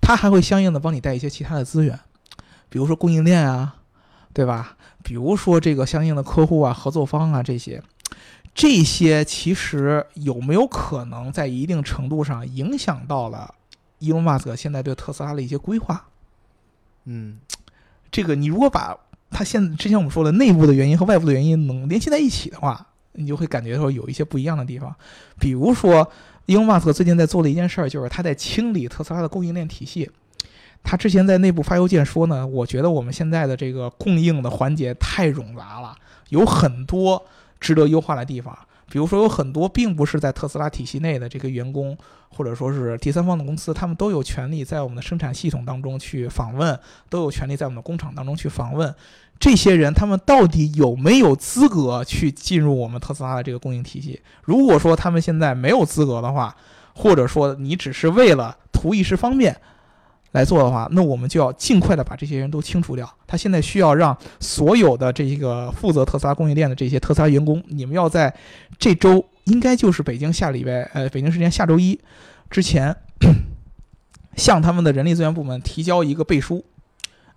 [0.02, 1.98] 他还会相应的帮你带一些其他的资源，
[2.68, 3.76] 比如说供应链啊，
[4.34, 4.76] 对吧？
[5.02, 7.82] 比如说这个相应的客户啊、合作方啊这些，
[8.54, 13.52] 这些其实有没有可能在一定程度上影响到了
[13.98, 16.04] 伊隆马斯克现在对特斯拉的一些规划？
[17.06, 17.38] 嗯
[18.10, 18.96] 这个你如果把
[19.30, 24.94] 它现之前我们说的内部的原因和外部的原因能联系在一起的话，你就会感觉说有一些不一样的地方。
[25.40, 26.08] 比如说，
[26.46, 30.08] 伊隆马斯克最近在做的一件事儿，就是他在清理特斯拉的供应链体系。
[30.84, 35.96] 他之前在内部发邮件说呢，我觉得我们现在的这个供应的环节太冗杂了，
[36.28, 37.20] 有很多
[37.60, 38.56] 值得优化的地方。
[38.90, 41.96] 比如说，有很多并不是在特斯拉体系内的这个员工，
[42.28, 48.94] 或者说是第三方的公司，他们都有权利在我们的生产系统当中去访问，都有权利在我们的工厂当中去访问。
[49.40, 54.20] 这些人他们到底有没有资格去进入我们特斯拉的这个供应体系？
[54.42, 56.54] 如果说他们现在没有资格的话，
[56.94, 59.58] 或者说你只是为了图一时方便
[60.34, 63.08] 来做的话，那我们就要尽快的把这些人都清除掉。
[63.24, 68.34] 他现在需要让所有的这个负责特斯拉供应链的这些特斯拉员工，你们要在
[68.76, 71.98] 这周应该就是北京下礼拜呃北京时间下周一
[72.50, 72.94] 之前，
[74.36, 76.64] 向他们的人力资源部门提交一个背书。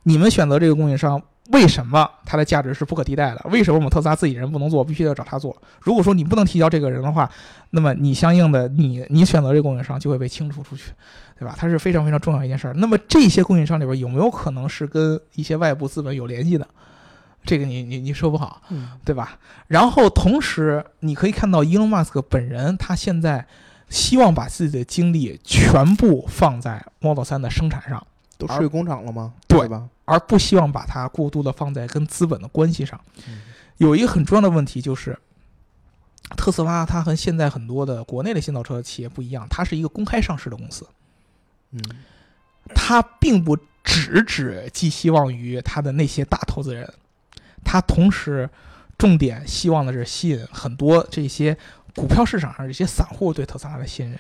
[0.04, 3.42] 你们选择这个供应商，为什么它的价值是不可替代的？
[3.50, 5.56] 为什么我们特斯拉自己人不能做，必须要找他做？
[5.82, 7.30] 如果说你不能提交这个人的话，
[7.70, 10.92] 那么你相应的你你选择这个供应商就会被清除出去，
[11.40, 11.56] 对吧？
[11.58, 12.74] 它是非常非常重要一件事儿。
[12.74, 16.68] 那么这些供应商里边有没有可能是跟一些外部资本有联系的？
[17.46, 19.40] 这个你你你说不好，嗯对吧？
[19.68, 23.48] 然后同时你可以看到伊隆马斯克本人，他现在
[23.88, 28.06] 希望把自己的精力全部放在 Model 3的生产上。
[28.40, 29.34] 而都睡工厂了吗？
[29.48, 29.88] 对吧？
[30.08, 33.00] 而不希望把它过度的放在跟资本的关系上。
[33.28, 33.42] 嗯
[33.78, 35.16] 有一个很重要的问题就是，
[36.36, 40.88] 特斯拉它和现在很多的国内的新造车企业不一样，它是一个公开上市的公司，
[41.72, 41.80] 嗯
[42.74, 46.92] 它并不只只寄希望于它的那些大投资人，
[47.64, 48.50] 它同时
[48.98, 51.56] 重点希望的是吸引很多这些
[51.96, 54.20] 股票市场上这些散户对特斯拉的信任。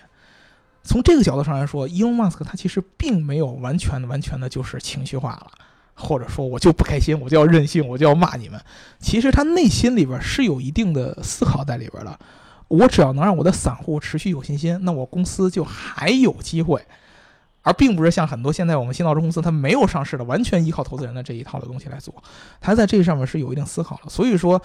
[0.83, 5.51] 从这个角度上来说，伊隆马斯克他其实并没有完全的、完全的就是情绪化了，
[5.97, 8.61] 或者说我就不开心，我就要任性，我就要骂你们。
[8.99, 12.19] 其实他内心里边是有一定的思考在里边的。
[12.67, 16.85] 我只要能让我的散户持续有信心，那我公司就还有机会，
[17.61, 22.13] 而并不是像很多现在我们新造车公司，它没有上市的，完全依靠投资人的这一套的东西来做。
[22.61, 24.09] 他在这上面是有一定思考的。
[24.09, 24.61] 所以说，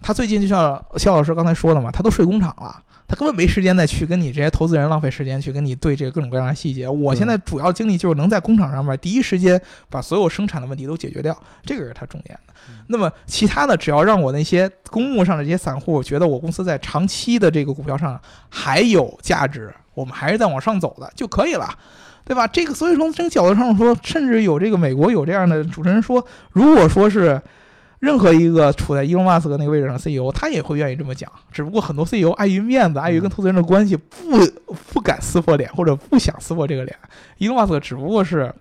[0.00, 2.82] 他最近就像肖老师刚才说的嘛，他都睡工厂了。
[3.08, 6.88] 他根本没时间再去跟你这些投资人浪费时间去跟你对这个各种各样的细节。
[6.88, 9.60] 我现在主要精力就是能在工厂上面第一时间
[9.90, 12.52] 把所有生产的问题都解决掉，这个是他重点的。
[12.86, 21.68] 那么其他的，只要让我那些公募上的这些散户觉得我公司在长期的这个股票上还有价值，我们还是在往上走的就可以了。
[22.24, 22.46] 对吧？
[22.46, 27.42] 这个所以从这个角度上说，甚至有这个美国有这样的主持人说，如果说是
[28.02, 31.30] 任何一个处在伊隆马斯克那个位置上的 CEO，他也会愿意这么讲。
[31.52, 34.44] 只不过很多 CEO 碍于面子，碍于跟投资人的关系，不
[34.92, 36.98] 不敢撕破脸，或者不想撕破这个脸。
[37.38, 38.52] 伊隆马斯克只不过是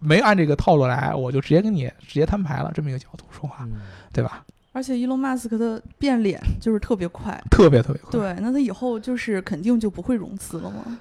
[0.00, 3.74] 没按这个套路来，我就直接跟你直接摊牌了，这么一个角度说话，嗯
[4.12, 4.44] 对吧？
[4.72, 7.40] 而且伊隆马斯克的变脸就是特别快。
[7.48, 8.10] 特别特别快。
[8.10, 10.98] 对，那他以后就是肯定就不会融资了吗？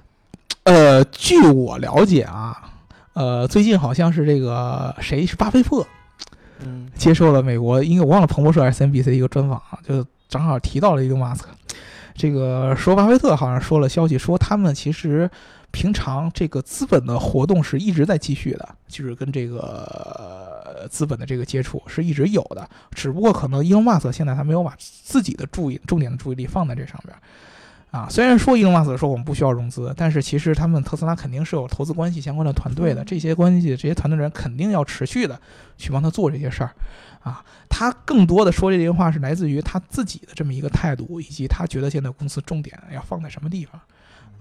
[0.65, 2.55] 呃，据我了解啊，
[3.13, 5.83] 呃，最近好像是这个谁是巴菲特
[6.63, 11.49] 嗯接受了美国，因为我忘了彭博社还是 CNBC 一个专访啊，就正好提到了伊隆马斯克。
[12.13, 15.29] 这个说巴菲特好像说了消息，说他们其实
[15.71, 27.15] 平常这个资本的活动是一直在继续的，就是跟这个资本的这个接触是一直有的，只不过可能伊隆马斯克现在他没有把自己的注意重点的注意力放在这上边。
[27.91, 33.05] 啊，虽然说伊隆马斯克说我们不需要融资，但是其实他们特斯拉肯定是有投资关系相关的团队的，嗯。
[33.05, 35.37] 这些关系这些团队人肯定要持续的
[35.77, 36.71] 去帮他做这些事儿，
[37.21, 43.81] 啊，他更多的说这些话是来自于他自己的这么一个态度，以及他觉得现在公司重点要放在什么地方，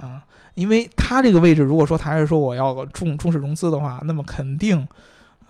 [0.08, 4.86] 啊，因为他这个位置，如果说他还是说我要重重视融资的话，那么肯定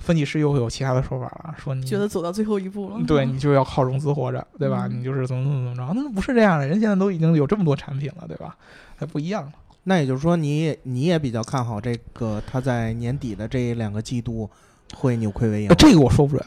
[0.00, 2.96] 分析师又会有其他的说法了，说你觉得走到最后一步了。
[3.06, 4.88] 对 你就要靠融资活着，对吧？
[4.90, 8.56] 嗯你就是怎么怎么怎么着，那不是这样的，人现在都已经有这么多产品了，对吧？
[8.96, 9.52] 还不一样了。
[9.84, 14.48] 那也就是说你也你也比较看好这个他在年底的这两个季度
[14.94, 16.44] 会扭亏为盈呃，这个我说不准。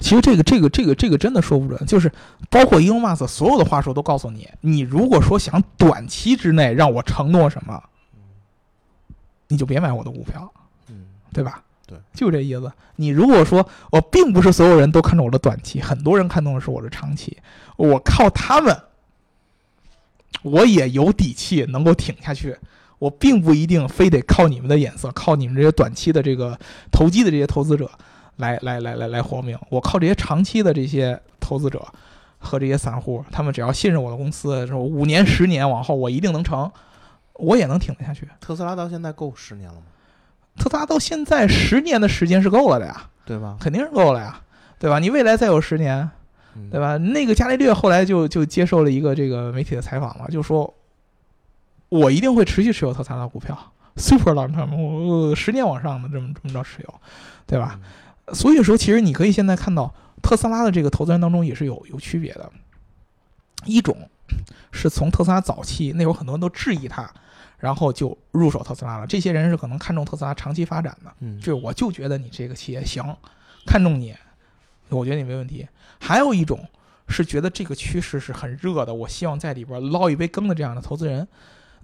[0.00, 2.12] 其实这个这个这个这个真的说不准，就是
[2.50, 7.82] 包括伊隆马斯克所有的话术都告诉你，你如果说想短期之内让我承诺什么，
[9.48, 10.52] 你就别买我的股票，
[10.88, 11.62] 嗯对吧？
[11.86, 12.72] 对，就这意思。
[12.96, 17.36] 你如果说我并不是所有人都看重我的短期，很多人看重的是我的长期，
[17.76, 18.76] 我靠他们，
[20.42, 22.56] 我也有底气能够挺下去。
[23.00, 26.58] 我并不一定非得靠你们的眼色，靠你们这些短期的这个
[26.90, 27.90] 投机的这些投资者
[28.36, 29.58] 来来来来来活命。
[29.68, 31.86] 我靠这些长期的这些投资者
[32.38, 36.70] 和这些散户，他们只要信任我的公司，说五年、十年往后我一定能成，
[37.34, 38.26] 我也能挺得下去。
[38.40, 39.82] 特斯拉到现在够十年了吗？
[40.56, 43.56] 特斯拉到现在十年的时间是够了的呀，对吧？
[43.60, 44.40] 肯定是够了呀，
[44.78, 44.98] 对吧？
[44.98, 46.08] 你未来再有十年，
[46.56, 46.96] 嗯对吧？
[46.96, 50.72] 那个伽利略后来就就接受了一个这个媒体的采访嘛，就说，
[51.88, 53.56] 我一定会持续持有特斯拉的股票
[53.96, 56.94] ，super long term，我十年往上的这么这么着持有，
[57.46, 57.78] 对吧？
[57.80, 57.82] 嗯
[58.32, 62.50] 所以说，其实你可以现在看到特斯拉的这个投资人当中也是有有区别的，
[63.66, 63.94] 一种
[64.72, 67.02] 是从特斯拉早期那会儿很多人都质疑它，
[67.64, 71.10] 然后就入手特斯拉了，这些人是可能看中特斯拉长期发展的。
[71.20, 73.16] 嗯，就我就觉得你这个企业行，
[73.64, 74.14] 看中你，
[74.90, 75.66] 我觉得你没问题。
[75.98, 76.62] 还有一种
[77.08, 81.26] 是觉得这个趋势是很热的，我希望在里边捞一杯羹的这样的投资人，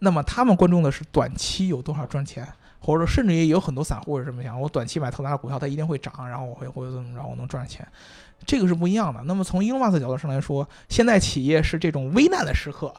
[0.00, 2.46] 那么他们关注的是短期有多少赚钱，
[2.78, 7.88] 或者说甚至也有很多散户是这么想，我短期买特斯拉股票它一定会涨，然后我会会怎么着，我能赚钱。
[8.44, 9.22] 这个是不一样的。
[9.24, 12.94] 那么从伊隆马斯角度上来说，现在企业是这种危难的时刻，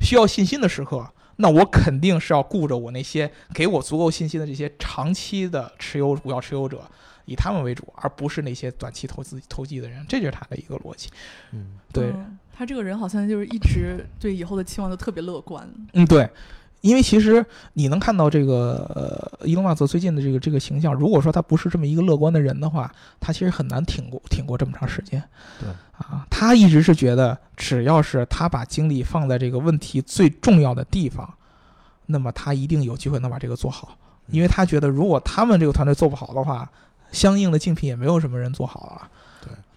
[0.00, 6.82] 需要信心的时刻，那我肯定是要顾着我那些给我足够信心的这些长期的持有股票持有者，
[7.26, 10.04] 以他们为主，而不是那些短期投资投机的人。
[10.08, 11.08] 这就是他的一个逻辑。
[11.52, 15.68] 嗯对，嗯他这个人好像就是一直对以后的期望都特别乐观。
[15.92, 16.28] 嗯，对。
[16.86, 25.20] 因为其实你能看到这个呃，伊隆马斯最近的这个这个形象，如果说他不是这么一个乐观的人的话，他其实很难挺过挺过这么长时间。
[25.58, 25.68] 对
[25.98, 31.28] 啊，他一直是觉得，只要是他把精力放在这个问题最重要的地方，
[32.06, 33.96] 那么他一定有机会能把这个做好。
[34.28, 36.70] 因为他觉得，如果他们这个团队做不好的话，
[37.10, 39.10] 相应的竞品也没有什么人做好了。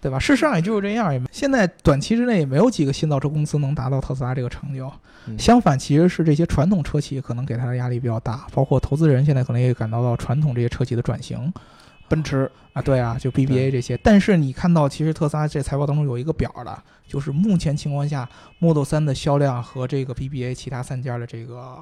[0.00, 0.18] 对对吧？
[0.18, 4.90] 事实上也就是这样，也现在短期之内也没有几个新造车公司能达到特斯拉这个成就。
[5.26, 11.52] 嗯相反，其实是这些传统车企可能给他的压力比较大，包括投资人现在可能也感到到传统这些车企的转型
[12.08, 13.96] 奔驰啊，对啊，就 BBA 这些。
[13.98, 18.26] 但是你看到，其实特斯拉这财报当中有一个表的，就是目前情况下
[18.58, 21.76] Model 3的销量和这个 BBA 其他三家的这个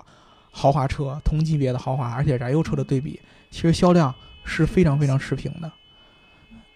[0.51, 4.13] 豪华车同级别的豪华而且燃油车的对比，其实销量
[4.45, 5.71] 是非常非常持平的。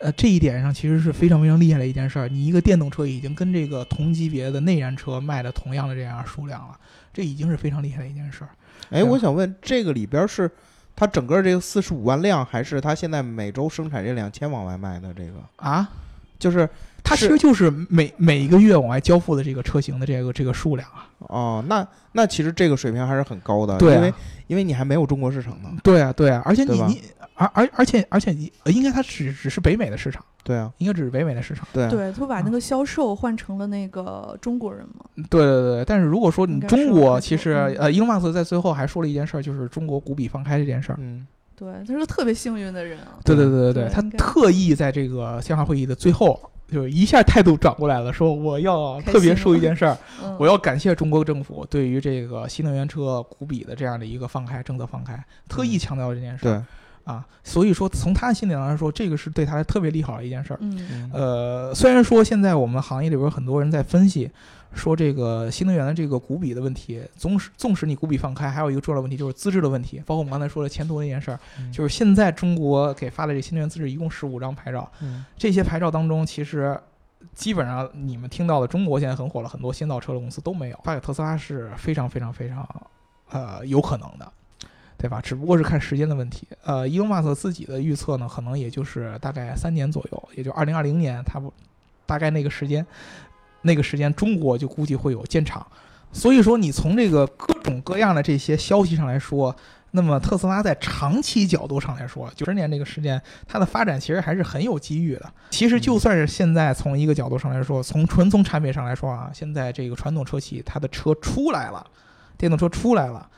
[0.02, 2.28] 呃，这一点上其实是非常非常厉害的一件事儿。
[2.28, 6.76] 你一个电动车已经跟这个同级别的内燃车卖的同样的这样数量了，
[7.14, 8.50] 这已经是非常厉害的一件事儿。
[8.90, 10.50] 哎，我想问，这个里边是
[10.96, 15.34] 它整个这个四十五万辆，还是它现在每周生产这两千往外卖的这个？
[15.56, 15.88] 啊，
[16.42, 16.68] 就是
[17.04, 21.06] 它其实就是每每一个月往外交付的这个车型的这个这个数量啊。
[21.28, 24.14] 哦，那那其实这个水平还是很高的，对啊因为
[24.48, 25.70] 因为你还没有中国市场呢。
[25.84, 27.00] 对啊，对啊，而且你你
[27.34, 31.66] 而而而且而且你呃应该它只只是北美的市场，对啊，应该只是北美的市场。
[31.72, 35.04] 对啊，对，他把那个销售换成了那个中国人嘛。
[35.30, 40.96] 对对对，但是如果说你中国其实嗯呃，伊隆马斯在最后还说了一件事儿，就是中国股比放开这件事儿。
[41.00, 41.24] 嗯，
[41.62, 43.18] 对，他是个特别幸运的人啊。
[43.24, 56.62] 对对对对对，他特意在这个线下会议的最后，就是一下态度转过来了，说我要特别说一件事儿，嗯，我要感谢中国政府对于这个新能源车股比的这样的一个放开政策放开，特意强调这件事儿、对，
[57.04, 57.26] 啊。
[57.44, 60.60] 所以说，从他心理上来说，这个是对他特别利好的一件事儿。
[61.12, 64.30] 呃，虽然说现在我们行业里边很多人在分析，
[64.74, 76.78] 说这个新能源的这个股比的问题，纵使纵使你股比放开，还有一个重要的问题就是资质的问题，包括我们刚才说的前途那件事儿，嗯就是现在中国给发的这新能源资质一共十五张牌照，嗯这些牌照当中，其实
[77.34, 82.66] 基本上你们听到的中国现在很火了，很多新造车的公司都没有，发给特斯拉是非常非常非常
[83.30, 84.32] 呃有可能的。
[85.02, 85.20] 对吧？
[85.20, 86.46] 只不过是看时间的问题。
[86.62, 91.52] 呃，伊隆马斯克自己的预测呢，可能也就是大概三年左右，也就二零二零年，他不
[92.06, 92.86] 大概那个时间，
[93.62, 95.66] 那个时间中国就估计会有建厂。
[96.12, 99.52] 所以说，你从这个各种各样的这些消息上来说，
[99.90, 105.32] 那么特斯拉在长期角度上来说，九十年这个时间，它的发展其实还是很有机遇的。
[105.50, 111.84] 其实就算是现在从一个角度上来说，从纯从产品上来说啊，现在这个传统车企它的车出来了，
[112.38, 113.28] 电动车出来了。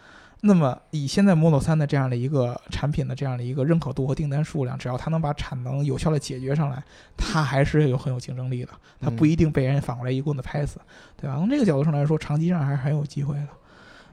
[0.47, 6.83] 那么以现在 Model 3的这样的一个产品的这样的一个认可度和订单数量，只要它能把产能有效的解决上来，
[7.17, 8.71] 它还是有很有竞争力的。
[9.01, 10.79] 它不一定被人反过来一棍子拍死，
[11.17, 11.37] 对吧？
[11.37, 13.49] 从这个角度上来说，长期上还是很有机会的，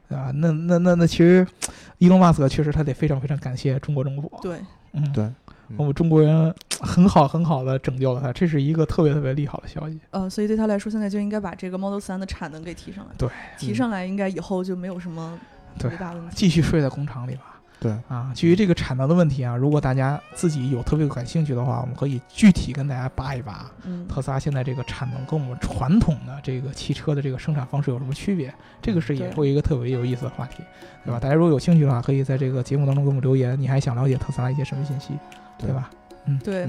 [0.07, 0.31] 对吧？
[0.33, 1.45] 那那那那其实，
[1.97, 4.57] 伊隆马斯克确实他得非常非常感谢中国政府，对，
[4.93, 5.29] 嗯，对，
[5.75, 9.99] 我们中国人很好很好的拯救了他，这是一个特别特别利好的消息。
[10.11, 13.11] 呃，所以对他来说，现在就应该把这个 Model 3的产能给提上来。
[13.17, 13.27] 对，
[13.57, 15.37] 提上来应该以后就没有什么
[15.77, 15.91] 对。
[16.33, 17.43] 继续睡在工厂里吧。
[17.79, 28.53] 对，啊，至于这个产能的问题啊，如果大家自己有特别感兴趣的话，我们可以具体跟大家扒一扒嗯，特斯拉现在这个产能跟我们传统的这个汽车的这个生产方式有什么区别？
[28.83, 30.57] 这个是也会一个特别有意思的话题，
[31.03, 31.19] 对吧？
[31.19, 35.13] 大家如果有兴趣的话，可以在这个节目当中给我们留言，你还想了解特斯拉一些什么信息，
[35.57, 35.89] 对吧？
[35.89, 35.97] 对，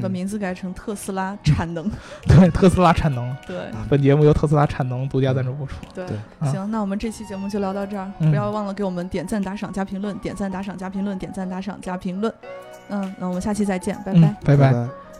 [0.00, 0.10] 把嗯。
[0.10, 1.90] 名字改成特斯拉产能。
[2.26, 3.56] 对，特斯拉产能， 对。
[3.88, 5.74] 本节目由特斯拉产能独家赞助播出。
[5.94, 6.06] 对
[6.50, 8.30] 行，那我们这期节目就聊到这儿，嗯。
[8.30, 12.32] 不要忘了给我们点赞、打赏、加评论，点赞、打赏、加评论，点赞、打赏、加评论。
[12.88, 14.36] 嗯，那我们下期再见，拜拜。
[14.44, 15.11] 拜拜。